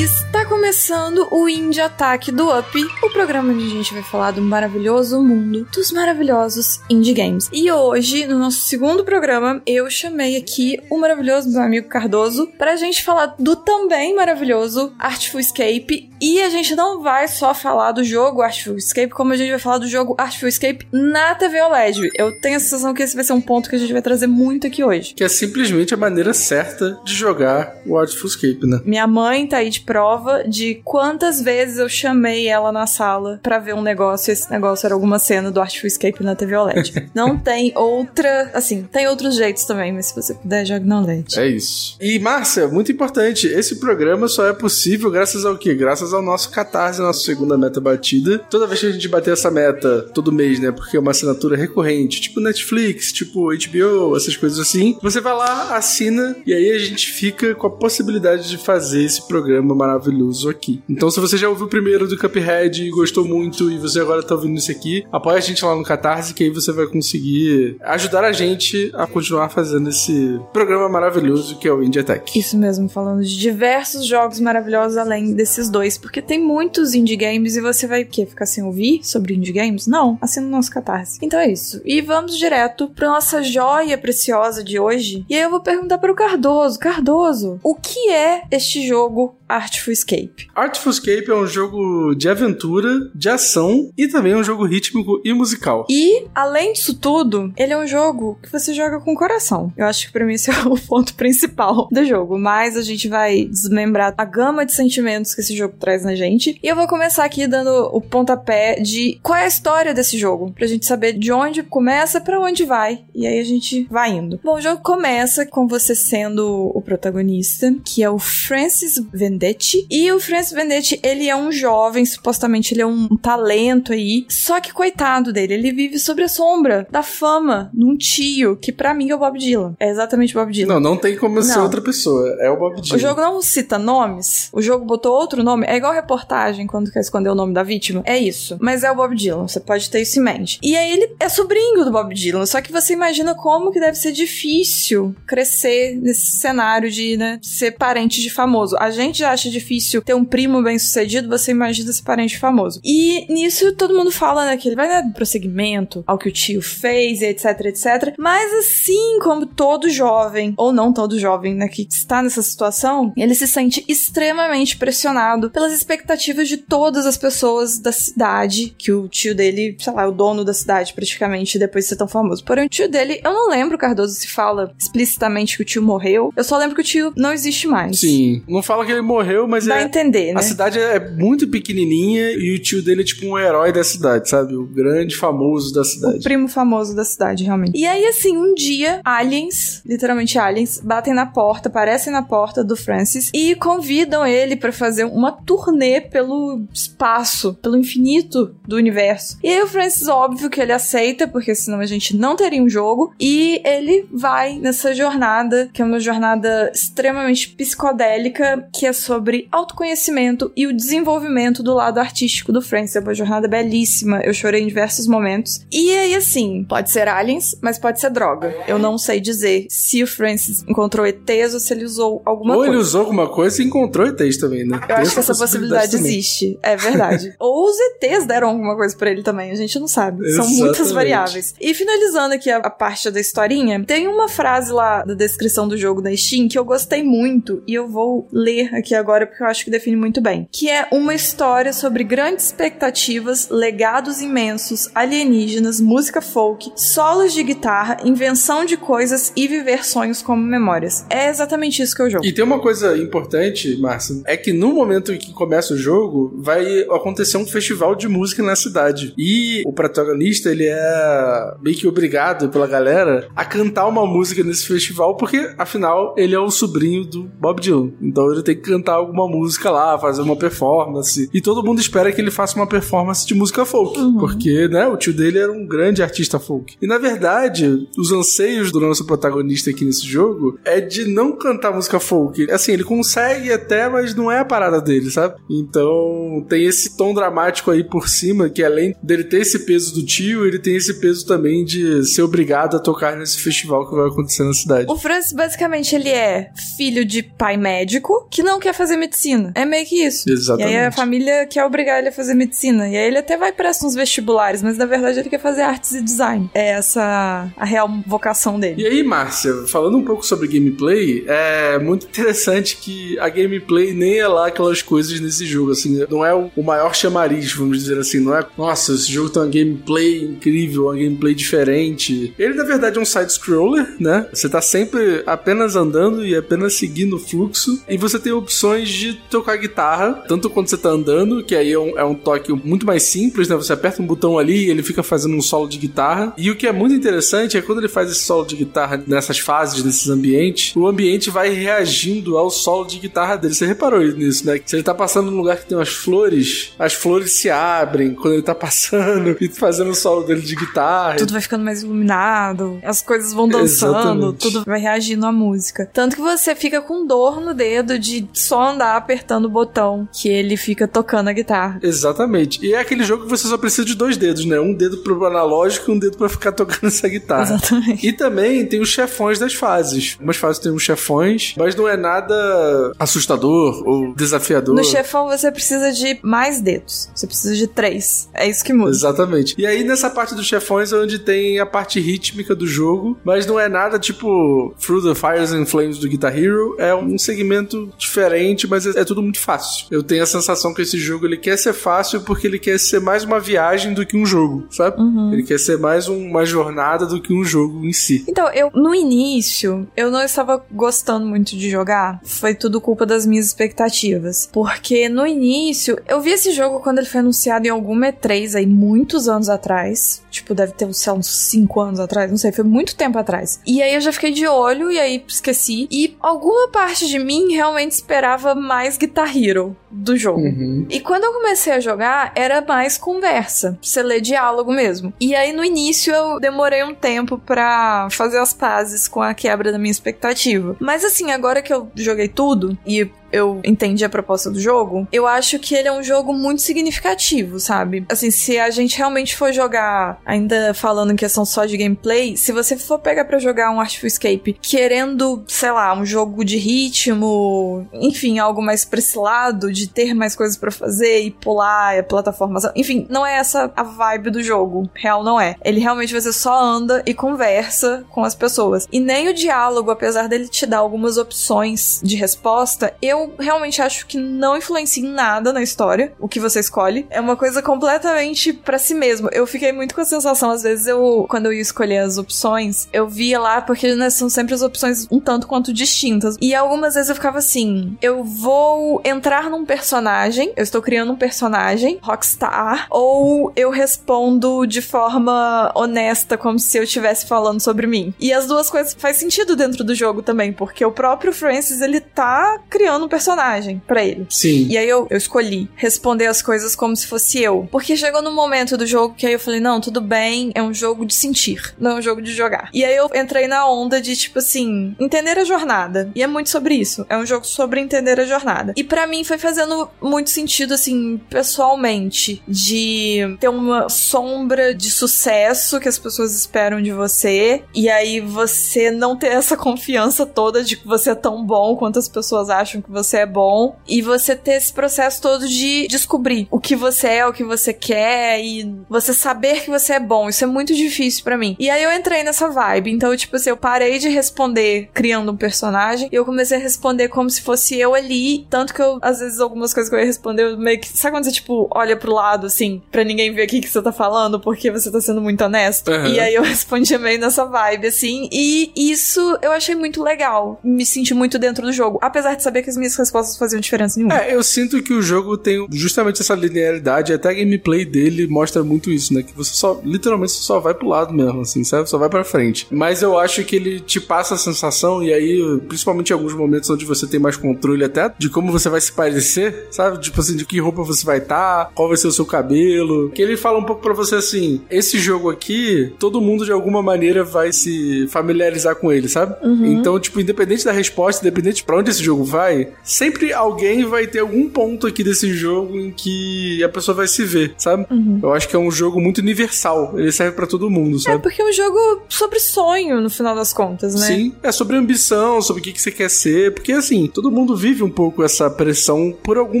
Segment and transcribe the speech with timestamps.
[0.00, 4.42] Está começando o Indie Ataque do Up, o programa onde a gente vai falar do
[4.42, 7.48] maravilhoso mundo dos maravilhosos indie games.
[7.52, 12.74] E hoje, no nosso segundo programa, eu chamei aqui o maravilhoso meu amigo Cardoso pra
[12.74, 16.10] gente falar do também maravilhoso Artful Escape.
[16.20, 19.58] E a gente não vai só falar do jogo Artful Escape, como a gente vai
[19.58, 22.10] falar do jogo Artful Escape na TV OLED.
[22.14, 24.26] Eu tenho a sensação que esse vai ser um ponto que a gente vai trazer
[24.26, 25.14] muito aqui hoje.
[25.14, 28.80] Que é simplesmente a maneira certa de jogar o Artful Escape, né?
[28.84, 33.58] Minha mãe tá aí de prova de quantas vezes eu chamei ela na sala para
[33.58, 37.10] ver um negócio e esse negócio era alguma cena do Artful Escape na TV OLED.
[37.14, 41.38] Não tem outra, assim, tem outros jeitos também, mas se você puder, jogue na OLED.
[41.38, 41.96] É isso.
[42.00, 45.74] E, Márcia, muito importante, esse programa só é possível graças ao quê?
[45.74, 48.38] Graças ao nosso Catarse, nossa segunda meta batida.
[48.50, 51.56] Toda vez que a gente bater essa meta, todo mês, né, porque é uma assinatura
[51.56, 56.78] recorrente, tipo Netflix, tipo HBO, essas coisas assim, você vai lá, assina, e aí a
[56.78, 60.82] gente fica com a possibilidade de fazer esse programa maravilhoso aqui.
[60.88, 64.22] Então, se você já ouviu o primeiro do Cuphead e gostou muito e você agora
[64.22, 67.76] tá ouvindo isso aqui, apoia a gente lá no Catarse que aí você vai conseguir
[67.80, 72.38] ajudar a gente a continuar fazendo esse programa maravilhoso que é o Indie Attack.
[72.38, 77.56] Isso mesmo, falando de diversos jogos maravilhosos além desses dois, porque tem muitos indie games
[77.56, 78.26] e você vai o quê?
[78.26, 79.86] Ficar sem ouvir sobre indie games?
[79.86, 81.18] Não, assina o nosso Catarse.
[81.22, 81.80] Então é isso.
[81.84, 85.24] E vamos direto pra nossa joia preciosa de hoje.
[85.28, 86.78] E aí eu vou perguntar para o Cardoso.
[86.78, 90.48] Cardoso, o que é este jogo Artful Escape?
[90.54, 95.32] Artful Escape é um jogo de aventura, de ação e também um jogo rítmico e
[95.32, 95.86] musical.
[95.88, 99.72] E, além disso tudo, ele é um jogo que você joga com o coração.
[99.76, 102.38] Eu acho que pra mim esse é o ponto principal do jogo.
[102.38, 106.58] Mas a gente vai desmembrar a gama de sentimentos que esse jogo traz na gente.
[106.62, 110.52] E eu vou começar aqui dando o pontapé de qual é a história desse jogo.
[110.52, 113.04] Pra gente saber de onde começa para onde vai.
[113.14, 114.40] E aí a gente vai indo.
[114.42, 118.98] Bom, o jogo começa com você sendo o protagonista, que é o Francis
[119.40, 119.86] Vendetti.
[119.90, 124.26] E o Francis Vendetti, ele é um jovem, supostamente ele é um talento aí.
[124.28, 128.92] Só que coitado dele, ele vive sobre a sombra da fama num tio, que para
[128.92, 129.74] mim é o Bob Dylan.
[129.80, 130.74] É exatamente o Bob Dylan.
[130.74, 132.36] Não, não tem como ser outra pessoa.
[132.40, 132.96] É o Bob Dylan.
[132.96, 134.50] O jogo não cita nomes.
[134.52, 135.66] O jogo botou outro nome.
[135.66, 138.02] É igual reportagem quando quer esconder o nome da vítima.
[138.04, 138.58] É isso.
[138.60, 139.48] Mas é o Bob Dylan.
[139.48, 140.58] Você pode ter isso em mente.
[140.62, 142.44] E aí ele é sobrinho do Bob Dylan.
[142.44, 147.72] Só que você imagina como que deve ser difícil crescer nesse cenário de, né, ser
[147.72, 148.76] parente de famoso.
[148.78, 152.80] A gente já acha difícil ter um primo bem sucedido, você imagina ser parente famoso.
[152.84, 156.62] E nisso todo mundo fala, né, que ele vai dar prosseguimento ao que o tio
[156.62, 158.14] fez, etc, etc.
[158.18, 163.34] Mas assim como todo jovem, ou não todo jovem, né, que está nessa situação, ele
[163.34, 169.34] se sente extremamente pressionado pelas expectativas de todas as pessoas da cidade, que o tio
[169.34, 172.44] dele, sei lá, é o dono da cidade praticamente, depois de ser tão famoso.
[172.44, 176.32] Porém, o tio dele, eu não lembro, Cardoso, se fala explicitamente que o tio morreu.
[176.36, 178.00] Eu só lembro que o tio não existe mais.
[178.00, 178.42] Sim.
[178.48, 179.78] Não fala que ele morreu, mas Dá é.
[179.80, 180.40] a entender, né?
[180.40, 184.28] A cidade é muito pequenininha e o tio dele é tipo um herói da cidade,
[184.28, 184.54] sabe?
[184.54, 186.18] O grande famoso da cidade.
[186.18, 187.78] O primo famoso da cidade, realmente.
[187.78, 192.76] E aí, assim, um dia, aliens, literalmente aliens, batem na porta, aparecem na porta do
[192.76, 199.38] Francis e convidam ele pra fazer uma turnê pelo espaço, pelo infinito do universo.
[199.42, 202.68] E aí o Francis, óbvio que ele aceita, porque senão a gente não teria um
[202.68, 203.12] jogo.
[203.20, 210.52] E ele vai nessa jornada, que é uma jornada extremamente psicodélica, que é sobre autoconhecimento
[210.56, 212.94] e o desenvolvimento do lado artístico do Francis.
[212.94, 214.20] É uma jornada belíssima.
[214.20, 215.66] Eu chorei em diversos momentos.
[215.68, 218.54] E aí, assim, pode ser aliens, mas pode ser droga.
[218.68, 222.58] Eu não sei dizer se o Francis encontrou ETs ou se ele usou alguma Ou
[222.60, 222.72] coisa.
[222.72, 224.78] ele usou alguma coisa e encontrou ETs também, né?
[224.88, 226.56] Eu acho que essa possibilidade existe.
[226.62, 227.34] É verdade.
[227.40, 230.18] Ou os ETs deram alguma coisa pra ele também, a gente não sabe.
[230.18, 230.60] São Exatamente.
[230.60, 231.52] muitas variáveis.
[231.60, 235.76] E finalizando aqui a, a parte da historinha, tem uma frase lá da descrição do
[235.76, 239.46] jogo da Steam que eu gostei muito e eu vou ler aqui agora porque eu
[239.46, 240.48] acho que define muito bem.
[240.50, 247.98] Que é uma história sobre grandes expectativas, legados imensos, alienígenas, música folk, solos de guitarra,
[248.04, 251.04] invenção de coisas e viver sonhos como memórias.
[251.10, 252.24] É exatamente isso que é o jogo.
[252.24, 256.34] E tem uma coisa importante, Márcio, é que no momento em que começa o jogo,
[256.38, 259.14] vai acontecer um festival de música na cidade.
[259.16, 264.66] E o protagonista, ele é meio que obrigado pela galera a cantar uma música nesse
[264.66, 267.92] festival, porque afinal ele é o sobrinho do Bob Dylan.
[268.00, 271.28] Então ele tem que cantar alguma música lá, fazer uma performance.
[271.32, 274.96] E todo mundo espera que ele faça uma performance de música folk, porque, né, o
[274.96, 276.76] tio dele era um grande artista folk.
[276.80, 281.72] E na verdade, os anseios do nosso protagonista aqui nesse jogo é de não cantar
[281.72, 282.50] música folk.
[282.50, 285.34] Assim, ele consegue até, mas não é a parada dele, sabe?
[285.48, 290.04] Então tem esse tom dramático aí por cima, que além dele ter esse peso do
[290.04, 294.08] tio, ele tem esse peso também de ser obrigado a tocar nesse festival que vai
[294.08, 294.86] acontecer na cidade.
[294.88, 299.52] O Francis, basicamente, ele é filho de pai médico, que não quer quer fazer medicina.
[299.54, 300.30] É meio que isso.
[300.30, 300.72] Exatamente.
[300.72, 302.88] E aí a família quer obrigar ele a fazer medicina.
[302.88, 305.92] E aí ele até vai prestar uns vestibulares, mas na verdade ele quer fazer artes
[305.92, 306.48] e design.
[306.54, 308.82] É essa a real vocação dele.
[308.82, 314.18] E aí, Márcia, falando um pouco sobre gameplay, é muito interessante que a gameplay nem
[314.18, 318.20] é lá aquelas coisas nesse jogo, assim, não é o maior chamariz, vamos dizer assim,
[318.20, 322.32] não é, nossa, esse jogo tem uma gameplay incrível, uma gameplay diferente.
[322.38, 324.26] Ele, na verdade, é um side-scroller, né?
[324.32, 329.14] Você tá sempre apenas andando e apenas seguindo o fluxo, e você tem opções de
[329.30, 332.86] tocar guitarra, tanto quando você tá andando, que aí é um, é um toque muito
[332.86, 333.56] mais simples, né?
[333.56, 336.32] Você aperta um botão ali e ele fica fazendo um solo de guitarra.
[336.36, 339.38] E o que é muito interessante é quando ele faz esse solo de guitarra nessas
[339.38, 343.54] fases, nesses ambientes, o ambiente vai reagindo ao solo de guitarra dele.
[343.54, 344.60] Você reparou nisso, né?
[344.64, 348.34] Se ele tá passando num lugar que tem umas flores, as flores se abrem quando
[348.34, 351.16] ele tá passando e fazendo o solo dele de guitarra.
[351.16, 354.38] Tudo vai ficando mais iluminado, as coisas vão dançando, Exatamente.
[354.38, 355.88] tudo vai reagindo à música.
[355.92, 360.28] Tanto que você fica com dor no dedo de só andar apertando o botão que
[360.28, 361.78] ele fica tocando a guitarra.
[361.82, 362.58] Exatamente.
[362.66, 364.58] E é aquele jogo que você só precisa de dois dedos, né?
[364.58, 367.54] Um dedo pro analógico e um dedo pra ficar tocando essa guitarra.
[367.54, 368.04] Exatamente.
[368.04, 370.18] E também tem os chefões das fases.
[370.20, 374.74] Umas fases tem os chefões, mas não é nada assustador ou desafiador.
[374.74, 377.08] No chefão você precisa de mais dedos.
[377.14, 378.28] Você precisa de três.
[378.34, 378.90] É isso que muda.
[378.90, 379.54] Exatamente.
[379.56, 383.46] E aí nessa parte dos chefões é onde tem a parte rítmica do jogo, mas
[383.46, 387.92] não é nada tipo Through the Fires and Flames do Guitar Hero, é um segmento
[387.96, 389.86] diferente, mas é, é tudo muito fácil.
[389.90, 393.00] Eu tenho a sensação que esse jogo ele quer ser fácil porque ele quer ser
[393.00, 394.96] mais uma viagem do que um jogo, sabe?
[395.32, 398.24] Ele quer ser mais um- uma jornada do que um jogo em si.
[398.28, 402.20] Então, eu, no início, eu não estava gostando muito de jogar.
[402.24, 404.48] Foi tudo culpa das minhas expectativas.
[404.52, 408.66] Porque no início, eu vi esse jogo quando ele foi anunciado em alguma E3 aí,
[408.66, 410.22] muitos anos atrás.
[410.30, 413.60] Tipo, deve ter, sei lá, uns 5 anos atrás, não sei, foi muito tempo atrás.
[413.66, 415.88] E aí eu já fiquei de olho e aí esqueci.
[415.90, 420.42] E alguma parte de mim realmente esperava mais Guitar Hero do jogo.
[420.88, 423.78] E quando eu comecei a jogar, era mais conversa.
[423.82, 425.12] Você lê diálogo mesmo.
[425.20, 429.72] E aí, no início, eu demorei um tempo pra fazer as pazes com a quebra
[429.72, 430.76] da minha expectativa.
[430.78, 435.26] Mas assim, agora que eu joguei tudo e eu entendi a proposta do jogo, eu
[435.26, 438.04] acho que ele é um jogo muito significativo, sabe?
[438.08, 442.52] Assim, se a gente realmente for jogar, ainda falando em questão só de gameplay, se
[442.52, 447.86] você for pegar pra jogar um Artful Escape querendo, sei lá, um jogo de ritmo,
[447.92, 452.02] enfim, algo mais pra esse lado, de ter mais coisas pra fazer e pular, e
[452.02, 454.88] plataformas, enfim, não é essa a vibe do jogo.
[454.94, 455.56] Real não é.
[455.64, 458.88] Ele realmente você só anda e conversa com as pessoas.
[458.92, 464.06] E nem o diálogo, apesar dele te dar algumas opções de resposta, eu realmente acho
[464.06, 467.06] que não influencia em nada na história o que você escolhe.
[467.10, 469.28] É uma coisa completamente pra si mesmo.
[469.32, 472.88] Eu fiquei muito com a sensação, às vezes, eu, quando eu ia escolher as opções,
[472.92, 476.36] eu via lá, porque né, são sempre as opções um tanto quanto distintas.
[476.40, 481.16] E algumas vezes eu ficava assim: eu vou entrar num personagem, eu estou criando um
[481.16, 488.14] personagem, rockstar, ou eu respondo de forma honesta, como se eu estivesse falando sobre mim.
[488.18, 492.00] E as duas coisas faz sentido dentro do jogo também, porque o próprio Francis, ele
[492.00, 494.26] tá criando personagem pra ele.
[494.30, 494.66] Sim.
[494.68, 497.68] E aí eu, eu escolhi responder as coisas como se fosse eu.
[497.70, 500.72] Porque chegou num momento do jogo que aí eu falei, não, tudo bem, é um
[500.72, 502.70] jogo de sentir, não é um jogo de jogar.
[502.72, 506.10] E aí eu entrei na onda de, tipo assim, entender a jornada.
[506.14, 507.04] E é muito sobre isso.
[507.08, 508.72] É um jogo sobre entender a jornada.
[508.76, 515.80] E pra mim foi fazendo muito sentido, assim, pessoalmente, de ter uma sombra de sucesso
[515.80, 517.62] que as pessoas esperam de você.
[517.74, 521.98] E aí você não ter essa confiança toda de que você é tão bom quanto
[521.98, 523.76] as pessoas acham que você é bom.
[523.88, 527.72] E você ter esse processo todo de descobrir o que você é, o que você
[527.72, 530.28] quer e você saber que você é bom.
[530.28, 531.56] Isso é muito difícil pra mim.
[531.58, 532.90] E aí eu entrei nessa vibe.
[532.90, 537.08] Então, tipo assim, eu parei de responder criando um personagem e eu comecei a responder
[537.08, 538.46] como se fosse eu ali.
[538.50, 540.88] Tanto que eu, às vezes, algumas coisas que eu ia responder, eu meio que.
[540.88, 543.82] Sabe quando você, tipo, olha pro lado, assim, pra ninguém ver o que, que você
[543.82, 545.90] tá falando, porque você tá sendo muito honesto?
[545.90, 546.08] Aham.
[546.08, 548.28] E aí eu respondi meio nessa vibe, assim.
[548.32, 550.60] E isso eu achei muito legal.
[550.62, 551.98] Me senti muito dentro do jogo.
[552.02, 554.16] Apesar de saber que as minhas respostas faziam diferença nenhuma.
[554.16, 558.62] É, eu sinto que o jogo tem justamente essa linearidade, até a gameplay dele mostra
[558.62, 559.22] muito isso, né?
[559.22, 561.88] Que você só, literalmente, você só vai pro lado mesmo, assim, sabe?
[561.88, 562.66] Só vai pra frente.
[562.70, 566.70] Mas eu acho que ele te passa a sensação, e aí, principalmente em alguns momentos
[566.70, 570.00] onde você tem mais controle até de como você vai se parecer, sabe?
[570.00, 573.10] Tipo assim, de que roupa você vai estar, qual vai ser o seu cabelo.
[573.10, 576.82] Que ele fala um pouco pra você assim: esse jogo aqui, todo mundo de alguma
[576.82, 579.34] maneira vai se familiarizar com ele, sabe?
[579.66, 584.20] Então, tipo, independente da resposta, independente pra onde esse jogo vai, sempre alguém vai ter
[584.20, 587.86] algum ponto aqui desse jogo em que a pessoa vai se ver, sabe?
[587.90, 588.20] Uhum.
[588.22, 589.94] Eu acho que é um jogo muito universal.
[589.96, 591.22] Ele serve para todo mundo, É, sabe?
[591.22, 594.06] porque é um jogo sobre sonho, no final das contas, né?
[594.06, 597.56] Sim, é sobre ambição, sobre o que, que você quer ser, porque assim, todo mundo
[597.56, 599.60] vive um pouco essa pressão por algum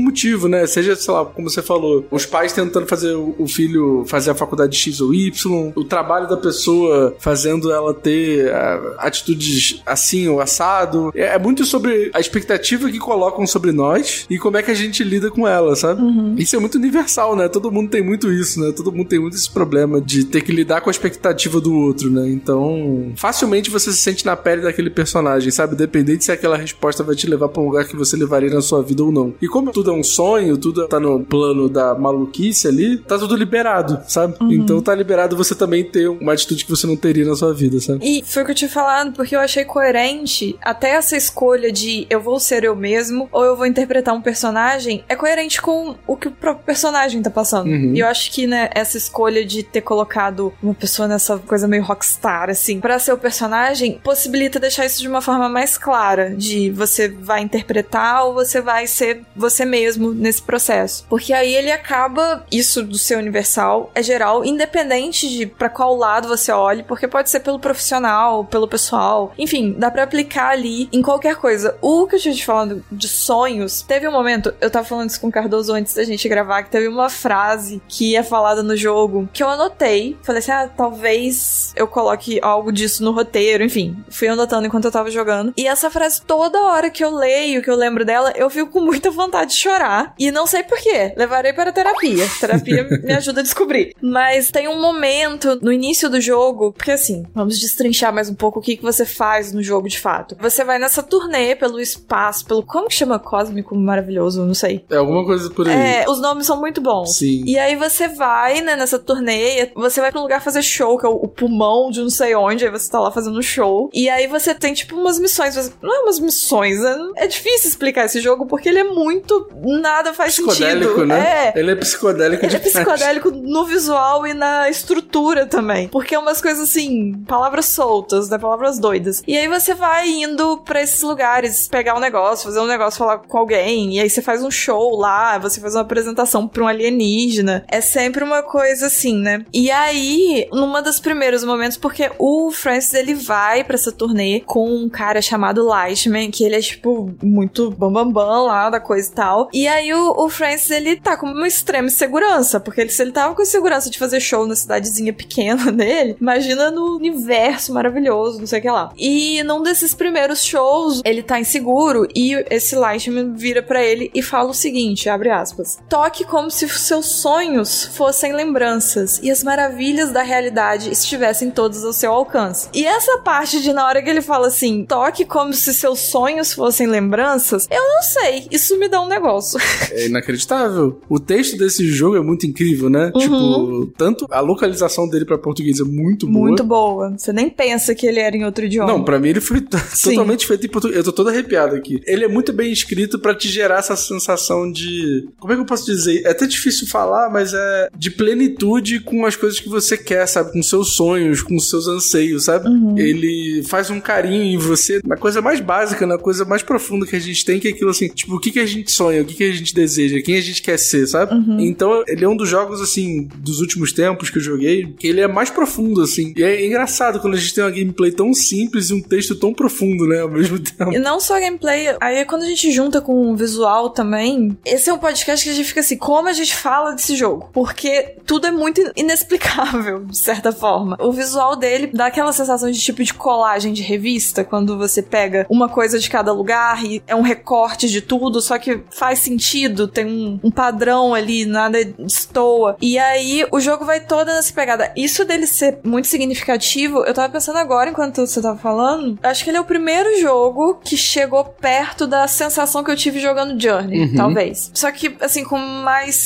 [0.00, 0.66] motivo, né?
[0.66, 4.34] Seja, sei lá, como você falou, os pais tentando fazer o o filho fazer a
[4.34, 10.40] faculdade X ou Y, o trabalho da pessoa fazendo ela ter ah, atitudes assim ou
[10.40, 11.10] assado.
[11.14, 14.74] É, é muito sobre a expectativa que colocam sobre nós e como é que a
[14.74, 16.02] gente lida com ela, sabe?
[16.40, 17.48] Isso é muito universal, né?
[17.48, 18.72] Todo mundo tem muito isso, né?
[18.72, 22.10] Todo mundo tem muito esse problema de ter que lidar com a expectativa do outro,
[22.10, 22.28] né?
[22.28, 25.74] Então, facilmente você se sente na pele daquele personagem, sabe?
[25.74, 28.82] Dependente se aquela resposta vai te levar pra um lugar que você levaria na sua
[28.82, 29.34] vida ou não.
[29.40, 33.34] E como tudo é um sonho, tudo tá no plano da maluquice ali, tá tudo
[33.34, 34.34] liberado, sabe?
[34.50, 37.80] Então tá liberado você também ter uma atitude que você não teria na sua vida,
[37.80, 38.00] sabe?
[38.02, 42.06] E foi o que eu tinha falado, porque eu achei coerente até essa escolha de
[42.10, 42.89] eu vou ser eu mesmo
[43.30, 47.30] ou eu vou interpretar um personagem, é coerente com o que o próprio personagem tá
[47.30, 47.68] passando.
[47.68, 47.94] Uhum.
[47.94, 51.82] E eu acho que, né, essa escolha de ter colocado uma pessoa nessa coisa meio
[51.82, 56.70] rockstar, assim, pra ser o personagem, possibilita deixar isso de uma forma mais clara, de
[56.70, 61.04] você vai interpretar ou você vai ser você mesmo nesse processo.
[61.08, 66.28] Porque aí ele acaba, isso do ser universal, é geral, independente de pra qual lado
[66.28, 71.02] você olhe, porque pode ser pelo profissional, pelo pessoal, enfim, dá pra aplicar ali em
[71.02, 71.76] qualquer coisa.
[71.80, 75.20] O que eu tinha te falando de sonhos, teve um momento, eu tava falando isso
[75.20, 78.76] com o Cardoso antes da gente gravar, que teve uma frase que é falada no
[78.76, 83.96] jogo que eu anotei, falei assim, ah, talvez eu coloque algo disso no roteiro, enfim,
[84.10, 85.52] fui anotando enquanto eu tava jogando.
[85.56, 88.80] E essa frase, toda hora que eu leio, que eu lembro dela, eu fico com
[88.80, 90.14] muita vontade de chorar.
[90.18, 91.12] E não sei porquê.
[91.16, 92.28] Levarei para terapia.
[92.40, 93.94] Terapia me ajuda a descobrir.
[94.00, 98.58] Mas tem um momento no início do jogo, porque assim, vamos destrinchar mais um pouco
[98.58, 100.36] o que, que você faz no jogo de fato.
[100.40, 102.64] Você vai nessa turnê pelo espaço, pelo.
[102.70, 104.44] Como que chama cósmico maravilhoso?
[104.44, 104.84] Não sei.
[104.90, 105.74] É alguma coisa por aí.
[105.74, 107.16] É, os nomes são muito bons.
[107.16, 107.42] Sim.
[107.46, 111.06] E aí você vai, né, nessa turnê, você vai pra um lugar fazer show, que
[111.06, 113.90] é o, o pulmão de não sei onde, aí você tá lá fazendo show.
[113.92, 115.54] E aí você tem, tipo, umas missões.
[115.54, 119.48] você- Não é umas missões, é, é difícil explicar esse jogo, porque ele é muito.
[119.62, 121.06] Nada faz Psicodélico, sentido.
[121.06, 121.52] né?
[121.54, 121.58] É.
[121.58, 125.88] Ele é psicodélico Ele é psicodélico no visual e na estrutura também.
[125.88, 128.38] Porque é umas coisas assim, palavras soltas, né?
[128.38, 129.22] Palavras doidas.
[129.26, 133.18] E aí você vai indo pra esses lugares, pegar um negócio, fazer um negócio, falar
[133.18, 133.96] com alguém.
[133.96, 137.64] E aí você faz um show lá, você faz uma apresentação pra um alienígena.
[137.68, 139.44] É sempre uma coisa assim, né?
[139.52, 144.68] E aí, numa dos primeiros momentos, porque o Francis ele vai pra essa turnê com
[144.68, 149.08] um cara chamado Lightman, que ele é tipo muito bambambam bam, bam lá da coisa
[149.10, 149.48] e tal.
[149.52, 153.12] E aí o, o Francis ele tá com uma extrema insegurança, porque ele, se ele
[153.12, 158.46] tava com insegurança de fazer show na cidadezinha pequena dele, imagina no universo maravilhoso, não
[158.46, 158.92] sei o que lá.
[158.96, 164.22] E num desses primeiros shows, ele tá inseguro e esse Lightman vira pra ele e
[164.22, 170.10] fala o seguinte, abre aspas: "Toque como se seus sonhos fossem lembranças e as maravilhas
[170.10, 172.68] da realidade estivessem todas ao seu alcance".
[172.74, 176.52] E essa parte de na hora que ele fala assim: "Toque como se seus sonhos
[176.52, 179.60] fossem lembranças", eu não sei, isso me dá um negócio.
[179.90, 181.00] É inacreditável.
[181.08, 183.10] O texto desse jogo é muito incrível, né?
[183.14, 183.20] Uhum.
[183.20, 186.46] Tipo, tanto a localização dele pra português é muito boa.
[186.46, 187.14] Muito boa.
[187.16, 188.92] Você nem pensa que ele era em outro idioma.
[188.92, 189.60] Não, pra mim ele foi
[190.02, 190.98] totalmente feito em português.
[190.98, 192.00] Eu tô todo arrepiado aqui.
[192.06, 195.28] Ele é muito bem escrito pra te gerar essa sensação de.
[195.38, 196.22] Como é que eu posso dizer?
[196.24, 200.52] É até difícil falar, mas é de plenitude com as coisas que você quer, sabe?
[200.52, 202.68] Com seus sonhos, com seus anseios, sabe?
[202.68, 202.98] Uhum.
[202.98, 207.16] Ele faz um carinho em você na coisa mais básica, na coisa mais profunda que
[207.16, 209.24] a gente tem, que é aquilo assim, tipo, o que, que a gente sonha, o
[209.24, 211.34] que, que a gente deseja, quem a gente quer ser, sabe?
[211.34, 211.60] Uhum.
[211.60, 215.20] Então, ele é um dos jogos, assim, dos últimos tempos que eu joguei, que ele
[215.20, 216.32] é mais profundo, assim.
[216.36, 219.52] E é engraçado quando a gente tem uma gameplay tão simples e um texto tão
[219.52, 220.92] profundo, né, ao mesmo tempo.
[220.92, 224.92] E não só gameplay, aí quando a gente junta com o visual também, esse é
[224.94, 227.50] um podcast que a gente fica assim, como a gente fala desse jogo?
[227.52, 230.96] Porque tudo é muito inexplicável, de certa forma.
[231.00, 235.44] O visual dele dá aquela sensação de tipo de colagem de revista, quando você pega
[235.50, 239.88] uma coisa de cada lugar e é um recorte de tudo, só que faz sentido,
[239.88, 242.76] tem um, um padrão ali, nada destoa.
[242.80, 244.92] E aí o jogo vai toda nessa pegada.
[244.94, 249.50] Isso dele ser muito significativo, eu tava pensando agora, enquanto você tava falando, acho que
[249.50, 254.00] ele é o primeiro jogo que chegou perto da sensação que eu tive jogando Journey,
[254.10, 254.14] Uhum.
[254.16, 254.70] talvez.
[254.74, 256.16] Só que, assim, com mais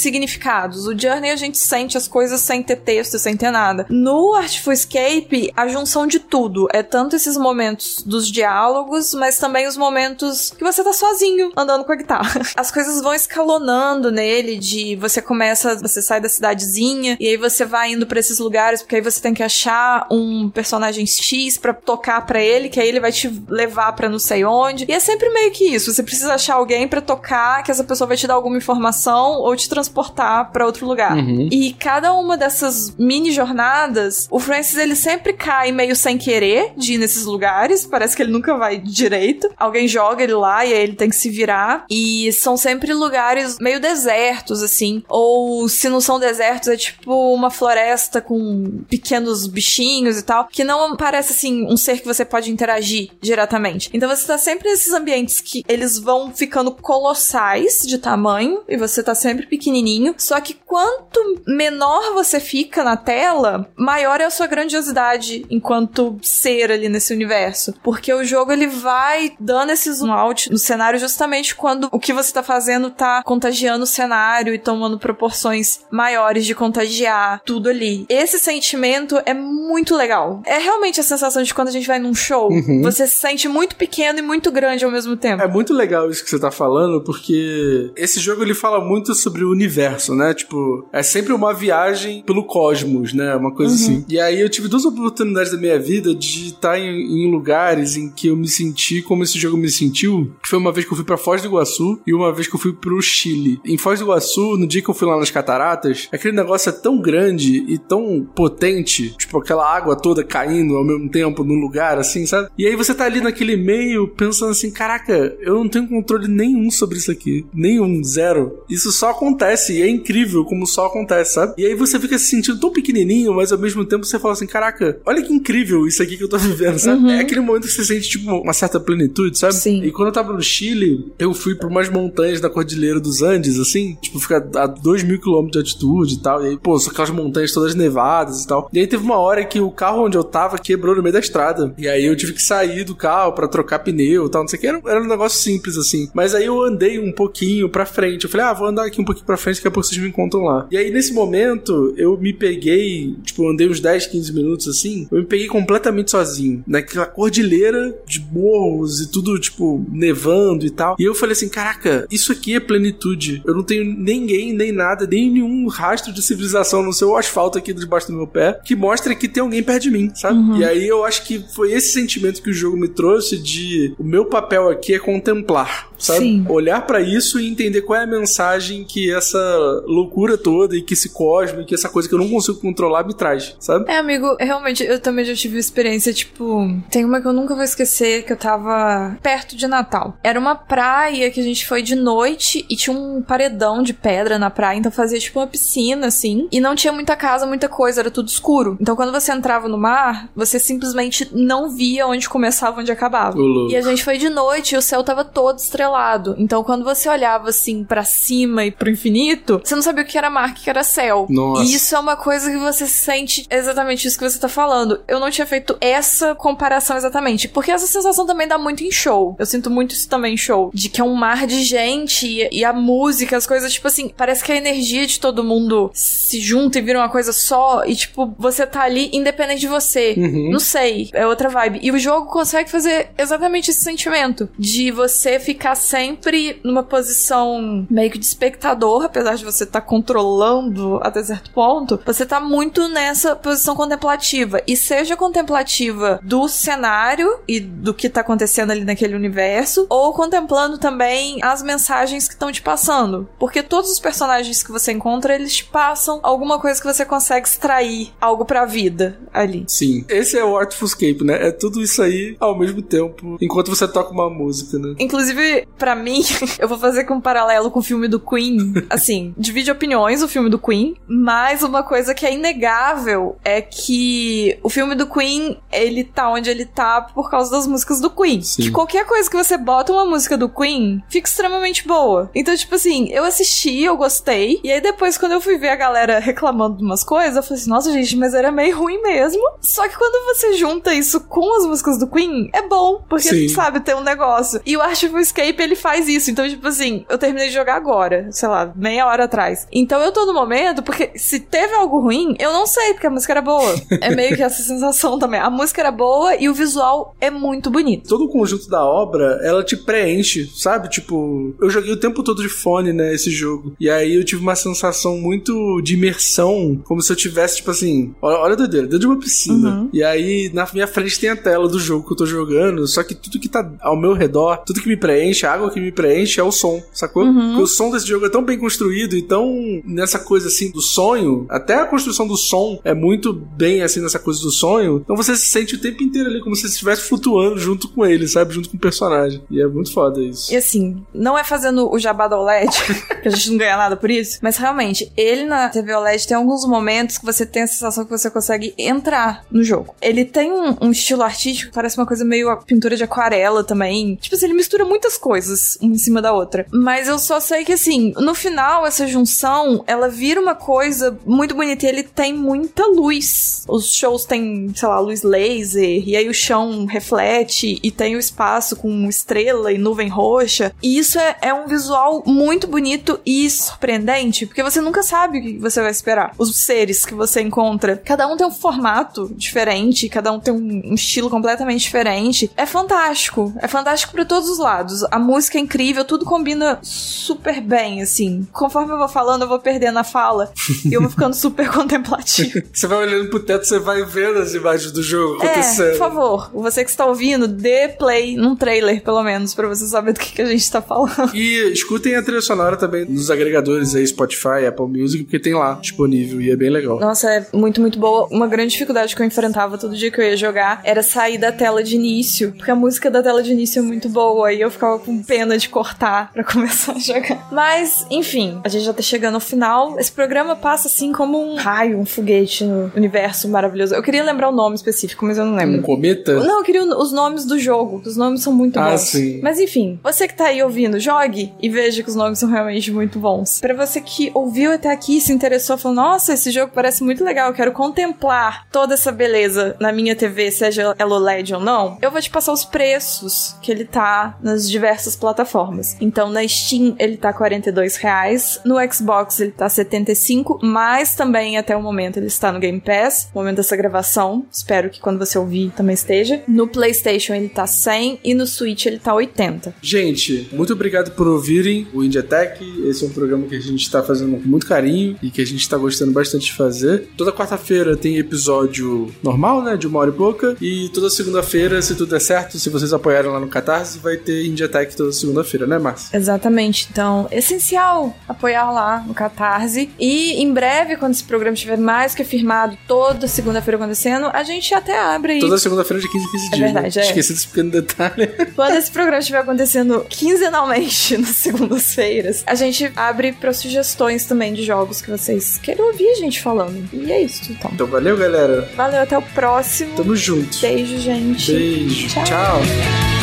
[0.00, 0.86] significados.
[0.86, 3.86] O Journey a gente sente as coisas sem ter texto, sem ter nada.
[3.88, 6.68] No Artful Escape, a junção de tudo.
[6.72, 11.84] É tanto esses momentos dos diálogos, mas também os momentos que você tá sozinho andando
[11.84, 12.40] com a guitarra.
[12.56, 17.64] As coisas vão escalonando nele, de você começa, você sai da cidadezinha, e aí você
[17.64, 21.72] vai indo pra esses lugares, porque aí você tem que achar um personagem X pra
[21.72, 24.84] tocar pra ele, que aí ele vai te levar pra não sei onde.
[24.88, 25.92] E é sempre sempre meio que isso.
[25.92, 29.54] Você precisa achar alguém para tocar, que essa pessoa vai te dar alguma informação ou
[29.56, 31.16] te transportar para outro lugar.
[31.16, 31.48] Uhum.
[31.50, 36.94] E cada uma dessas mini jornadas, o Francis ele sempre cai meio sem querer de
[36.94, 37.86] ir nesses lugares.
[37.86, 39.48] Parece que ele nunca vai direito.
[39.56, 41.84] Alguém joga ele lá e aí ele tem que se virar.
[41.88, 45.02] E são sempre lugares meio desertos, assim.
[45.08, 50.48] Ou se não são desertos, é tipo uma floresta com pequenos bichinhos e tal.
[50.50, 53.90] Que não parece assim um ser que você pode interagir diretamente.
[53.92, 59.02] Então você tá sempre nesses ambientes que eles vão ficando colossais de tamanho e você
[59.02, 60.14] tá sempre pequenininho.
[60.16, 66.70] Só que quanto menor você fica na tela, maior é a sua grandiosidade enquanto ser
[66.72, 67.74] ali nesse universo.
[67.82, 72.12] Porque o jogo ele vai dando esse zoom out no cenário justamente quando o que
[72.12, 78.06] você tá fazendo tá contagiando o cenário e tomando proporções maiores de contagiar tudo ali.
[78.08, 80.42] Esse sentimento é muito legal.
[80.46, 82.82] É realmente a sensação de quando a gente vai num show, Uhum.
[82.82, 85.42] você se sente muito pequeno e muito grande ao mesmo tempo.
[85.42, 89.44] É muito legal isso que você tá falando, porque esse jogo ele fala muito sobre
[89.44, 90.34] o universo, né?
[90.34, 93.34] Tipo, é sempre uma viagem pelo cosmos, né?
[93.36, 94.04] Uma coisa assim.
[94.08, 98.10] E aí eu tive duas oportunidades da minha vida de estar em, em lugares em
[98.10, 100.32] que eu me senti como esse jogo me sentiu.
[100.42, 102.54] Que foi uma vez que eu fui pra Foz do Iguaçu e uma vez que
[102.54, 103.60] eu fui pro Chile.
[103.64, 106.72] Em Foz do Iguaçu, no dia que eu fui lá nas cataratas, aquele negócio é
[106.72, 111.98] tão grande e tão potente, tipo aquela água toda caindo ao mesmo tempo num lugar
[111.98, 112.48] assim, sabe?
[112.56, 116.70] E aí você tá ali naquele meio pensando assim, caraca, eu não tenho controle nenhum
[116.70, 118.62] sobre isso aqui, nenhum, zero.
[118.68, 121.54] Isso só acontece e é incrível como só acontece, sabe?
[121.58, 124.46] E aí você fica se sentindo tão pequenininho, mas ao mesmo tempo você fala assim,
[124.46, 127.10] caraca, olha que incrível isso aqui que eu tô vivendo, sabe?
[127.10, 129.54] É aquele momento que você sente tipo uma certa plenitude, sabe?
[129.54, 129.82] Sim.
[129.82, 133.58] E quando eu tava no Chile, eu fui pra umas montanhas da Cordilheira dos Andes,
[133.58, 136.44] assim, tipo, fica a 2 mil quilômetros de altitude e tal.
[136.44, 138.68] E aí, pô, são aquelas montanhas todas nevadas e tal.
[138.72, 141.18] E aí teve uma hora que o carro onde eu tava quebrou no meio da
[141.18, 141.74] estrada.
[141.78, 144.58] E aí eu tive que sair do carro pra trocar pneu e tal, não sei
[144.58, 144.66] o que.
[144.66, 146.08] Era, era um negócio simples, assim.
[146.14, 148.24] Mas aí eu andei um pouquinho pra frente.
[148.24, 150.08] Eu falei, ah, vou andar aqui um pouquinho pra frente, daqui a pouco vocês me
[150.08, 150.66] encontram lá.
[150.70, 155.08] E aí, nesse momento, eu me peguei, tipo, andei uns 10, 15 minutos assim.
[155.10, 156.62] Eu me peguei completamente sozinho.
[156.66, 160.96] Naquela cordilheira de morros e tudo, tipo, nevando e tal.
[160.98, 163.42] E eu falei assim, caraca, isso aqui é plenitude.
[163.44, 167.72] Eu não tenho ninguém, nem nada, nem nenhum rastro de civilização no seu asfalto aqui
[167.72, 170.58] debaixo do meu pé, que mostra que tem alguém perto de mim, sabe?
[170.58, 174.04] E aí eu acho que foi esse sentimento que o jogo me trouxe de o
[174.04, 176.20] meu papel aqui é contemplar, sabe?
[176.20, 176.46] Sim.
[176.48, 179.38] Olhar pra isso e entender qual é a mensagem que essa
[179.86, 183.06] loucura toda e que esse cosmo e que essa coisa que eu não consigo controlar
[183.06, 183.90] me traz, sabe?
[183.90, 187.64] É, amigo, realmente, eu também já tive experiência, tipo, tem uma que eu nunca vou
[187.64, 190.16] esquecer, que eu tava perto de Natal.
[190.24, 194.38] Era uma praia que a gente foi de noite e tinha um paredão de pedra
[194.38, 198.00] na praia, então fazia tipo uma piscina, assim, e não tinha muita casa, muita coisa,
[198.00, 198.76] era tudo escuro.
[198.80, 203.36] Então quando você entrava no mar, você simplesmente não via onde começava, onde acabava.
[203.68, 205.89] E a gente foi de noite e o céu tava todo estrelado.
[206.38, 210.18] Então quando você olhava assim pra cima e pro infinito, você não sabia o que
[210.18, 211.26] era mar, o que era céu.
[211.28, 211.62] Nossa.
[211.62, 215.00] E isso é uma coisa que você sente exatamente isso que você tá falando.
[215.06, 219.36] Eu não tinha feito essa comparação exatamente, porque essa sensação também dá muito em show.
[219.38, 222.48] Eu sinto muito isso também em show, de que é um mar de gente e,
[222.60, 226.40] e a música, as coisas, tipo assim, parece que a energia de todo mundo se
[226.40, 230.14] junta e vira uma coisa só e, tipo, você tá ali independente de você.
[230.16, 230.50] Uhum.
[230.52, 231.80] Não sei, é outra vibe.
[231.82, 238.10] E o jogo consegue fazer exatamente esse sentimento de você ficar sempre numa posição meio
[238.10, 243.34] que de espectador, apesar de você estar controlando até certo ponto, você tá muito nessa
[243.34, 244.62] posição contemplativa.
[244.66, 250.78] E seja contemplativa do cenário e do que tá acontecendo ali naquele universo, ou contemplando
[250.78, 253.28] também as mensagens que estão te passando.
[253.38, 257.46] Porque todos os personagens que você encontra, eles te passam alguma coisa que você consegue
[257.46, 259.64] extrair algo pra vida ali.
[259.66, 260.04] Sim.
[260.08, 261.48] Esse é o Artful Escape, né?
[261.48, 264.94] É tudo isso aí ao mesmo tempo, enquanto você toca uma música, né?
[264.98, 266.22] Inclusive, pra mim,
[266.58, 268.74] eu vou fazer com um paralelo com o filme do Queen.
[268.90, 274.58] Assim, divide opiniões o filme do Queen, mas uma coisa que é inegável é que
[274.62, 278.42] o filme do Queen, ele tá onde ele tá por causa das músicas do Queen.
[278.42, 278.62] Sim.
[278.62, 282.30] Que qualquer coisa que você bota uma música do Queen, fica extremamente boa.
[282.34, 285.76] Então, tipo assim, eu assisti, eu gostei, e aí depois, quando eu fui ver a
[285.76, 289.42] galera reclamando de umas coisas, eu falei assim, nossa, gente, mas era meio ruim mesmo.
[289.60, 293.48] Só que quando você junta isso com as músicas do Queen, é bom, porque, Sim.
[293.48, 294.60] sabe, tem um negócio.
[294.64, 296.30] E o Artful Escape, ele faz isso.
[296.30, 299.66] Então, tipo assim, eu terminei de jogar agora, sei lá, meia hora atrás.
[299.72, 303.10] Então eu tô no momento, porque se teve algo ruim, eu não sei, porque a
[303.10, 303.74] música era boa.
[304.00, 305.40] é meio que essa sensação também.
[305.40, 308.08] A música era boa e o visual é muito bonito.
[308.08, 310.88] Todo o conjunto da obra, ela te preenche, sabe?
[310.88, 313.74] Tipo, eu joguei o tempo todo de fone, né, esse jogo.
[313.80, 318.14] E aí eu tive uma sensação muito de imersão, como se eu tivesse, tipo assim,
[318.20, 319.70] olha, olha a doideira, dentro de uma piscina.
[319.70, 319.90] Uhum.
[319.92, 323.02] E aí na minha frente tem a tela do jogo que eu tô jogando, só
[323.02, 325.92] que tudo que tá ao meu redor, tudo que me preenche, a água que me
[325.92, 327.24] preenche é o som, sacou?
[327.24, 327.48] Uhum.
[327.48, 330.80] Porque o som desse jogo é tão bem construído e tão nessa coisa assim do
[330.80, 335.00] sonho, até a construção do som é muito bem assim nessa coisa do sonho.
[335.02, 338.04] Então você se sente o tempo inteiro ali como se você estivesse flutuando junto com
[338.04, 338.54] ele, sabe?
[338.54, 339.42] Junto com o personagem.
[339.50, 340.52] E é muito foda isso.
[340.52, 342.70] E assim, não é fazendo o jabá da OLED,
[343.22, 346.36] que a gente não ganha nada por isso, mas realmente, ele na TV OLED tem
[346.36, 349.94] alguns momentos que você tem a sensação que você consegue entrar no jogo.
[350.00, 353.64] Ele tem um, um estilo artístico que parece uma coisa meio a pintura de aquarela
[353.64, 354.16] também.
[354.16, 356.66] Tipo assim, ele mistura muitas coisas uma em cima da outra.
[356.72, 361.54] Mas eu só sei que assim, no final, essa junção, ela vira uma coisa muito
[361.54, 363.64] bonita e ele tem muita luz.
[363.68, 368.18] Os shows têm, sei lá, luz laser, e aí o chão reflete, e tem o
[368.18, 370.72] espaço com estrela e nuvem roxa.
[370.82, 375.42] E isso é, é um visual muito bonito e surpreendente, porque você nunca sabe o
[375.42, 376.32] que você vai esperar.
[376.38, 380.90] Os seres que você encontra, cada um tem um formato diferente, cada um tem um,
[380.90, 382.50] um estilo completamente diferente.
[382.56, 383.52] É fantástico.
[383.58, 385.04] É fantástico para todos os lados.
[385.10, 388.46] A música é incrível, tudo combina super bem, assim.
[388.52, 390.52] Conforme eu vou falando, eu vou perdendo a fala
[390.84, 392.62] e eu vou ficando super contemplativo.
[392.72, 395.90] Você vai olhando pro teto, você vai vendo as imagens do jogo É, acontecendo.
[395.92, 400.12] por favor, você que está ouvindo, dê play num trailer, pelo menos, pra você saber
[400.14, 401.34] do que, que a gente tá falando.
[401.34, 405.74] E escutem a trilha sonora também nos agregadores aí, Spotify, Apple Music, porque tem lá
[405.80, 406.98] disponível e é bem legal.
[406.98, 408.26] Nossa, é muito, muito boa.
[408.30, 411.52] Uma grande dificuldade que eu enfrentava todo dia que eu ia jogar era sair da
[411.52, 414.70] tela de início, porque a música da tela de início é muito boa e eu
[414.70, 417.48] ficava com pena de cortar pra começar a jogar.
[417.52, 419.98] Mas, enfim, a gente já tá chegando ao final.
[419.98, 423.94] Esse programa passa assim como um raio, um foguete no universo maravilhoso.
[423.94, 425.82] Eu queria lembrar o nome específico, mas eu não Um lembro.
[425.82, 426.34] cometa?
[426.40, 428.02] Não, eu queria os nomes do jogo.
[428.04, 429.00] Os nomes são muito Ah, bons.
[429.02, 429.40] sim.
[429.42, 432.90] Mas enfim, você que tá aí ouvindo, jogue e veja que os nomes são realmente
[432.90, 433.60] muito bons.
[433.60, 437.24] Pra você que ouviu até aqui e se interessou, falou: Nossa, esse jogo parece muito
[437.24, 441.98] legal, eu quero contemplar toda essa beleza na minha TV, seja ela OLED ou não.
[442.00, 445.96] Eu vou te passar os preços que ele tá nas diversas plataformas.
[446.00, 451.58] Então, na Steam ele tá 42 reais, no Xbox ele tá R$ 75, mas também
[451.58, 454.44] até o momento ele está no Game Pass, no momento dessa gravação.
[454.50, 456.42] Espero que quando você ouvir também esteja.
[456.46, 459.74] No PlayStation ele tá 100 e no Switch ele tá 80.
[459.82, 462.62] Gente, muito obrigado por ouvirem o Indie Tech.
[462.86, 465.46] Esse é um programa que a gente está fazendo com muito carinho e que a
[465.46, 467.08] gente está gostando bastante de fazer.
[467.16, 469.76] Toda quarta-feira tem episódio normal, né?
[469.76, 470.56] De uma hora e pouca.
[470.60, 474.46] E toda segunda-feira, se tudo der certo, se vocês apoiarem lá no Catarse, vai ter
[474.46, 476.16] Indie Tech toda segunda-feira, né, Márcia?
[476.16, 476.88] Exatamente.
[476.90, 479.90] Então, é essencial apoiar lá no Catarse.
[479.98, 484.72] E em breve, quando esse programa estiver mais que firmado, toda segunda-feira acontecendo, a gente
[484.74, 485.40] até abre aí.
[485.40, 486.60] Toda segunda-feira de 15 em 15 É dias.
[486.72, 487.02] verdade, né?
[487.04, 487.06] é.
[487.08, 488.26] Esqueci desse pequeno detalhe.
[488.56, 494.62] Quando esse programa estiver acontecendo quinzenalmente nas segundas-feiras, a gente abre para sugestões também de
[494.64, 496.88] jogos que vocês queiram ouvir a gente falando.
[496.92, 497.70] E é isso, então.
[497.74, 498.68] Então valeu, galera.
[498.76, 499.94] Valeu, até o próximo.
[499.96, 500.58] Tamo junto.
[500.60, 501.52] Beijo, gente.
[501.52, 502.08] Beijo.
[502.08, 502.24] Tchau.
[502.24, 503.19] Tchau.